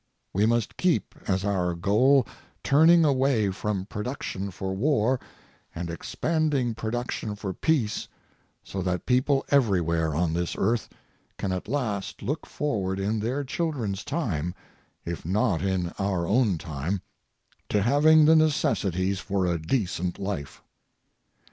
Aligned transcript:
We 0.33 0.47
must 0.47 0.77
keep 0.77 1.13
as 1.27 1.45
our 1.45 1.75
goal 1.75 2.25
turning 2.63 3.05
away 3.05 3.51
from 3.51 3.85
production 3.85 4.49
for 4.49 4.73
war 4.75 5.19
and 5.75 5.91
expanding 5.91 6.73
production 6.73 7.35
for 7.35 7.53
peace 7.53 8.07
so 8.63 8.81
that 8.81 9.05
people 9.05 9.45
everywhere 9.51 10.15
on 10.15 10.33
this 10.33 10.55
earth 10.57 10.89
can 11.37 11.51
at 11.51 11.67
last 11.67 12.23
look 12.23 12.47
forward 12.47 12.99
in 12.99 13.19
their 13.19 13.43
children's 13.43 14.03
time, 14.03 14.55
if 15.05 15.23
not 15.23 15.61
in 15.61 15.89
our 15.99 16.25
own 16.25 16.57
time, 16.57 17.03
to 17.69 17.83
having 17.83 18.25
the 18.25 18.35
necessities 18.35 19.19
for 19.19 19.45
a 19.45 19.61
decent 19.61 20.17
life. 20.17 20.63